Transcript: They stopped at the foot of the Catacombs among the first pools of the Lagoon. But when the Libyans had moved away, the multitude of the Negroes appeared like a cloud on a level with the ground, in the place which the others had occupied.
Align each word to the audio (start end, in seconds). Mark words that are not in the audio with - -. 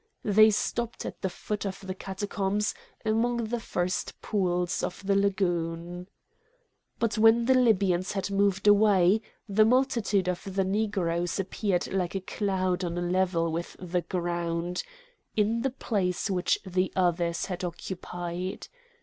They 0.25 0.49
stopped 0.49 1.05
at 1.05 1.21
the 1.21 1.29
foot 1.29 1.63
of 1.63 1.79
the 1.85 1.93
Catacombs 1.93 2.73
among 3.05 3.43
the 3.43 3.59
first 3.59 4.19
pools 4.19 4.81
of 4.81 5.05
the 5.05 5.13
Lagoon. 5.15 6.07
But 6.97 7.19
when 7.19 7.45
the 7.45 7.53
Libyans 7.53 8.13
had 8.13 8.31
moved 8.31 8.65
away, 8.67 9.21
the 9.47 9.63
multitude 9.63 10.27
of 10.27 10.43
the 10.55 10.63
Negroes 10.63 11.39
appeared 11.39 11.93
like 11.93 12.15
a 12.15 12.21
cloud 12.21 12.83
on 12.83 12.97
a 12.97 13.01
level 13.01 13.51
with 13.51 13.75
the 13.79 14.01
ground, 14.01 14.81
in 15.37 15.61
the 15.61 15.69
place 15.69 16.31
which 16.31 16.57
the 16.65 16.91
others 16.95 17.45
had 17.45 17.63
occupied. 17.63 18.69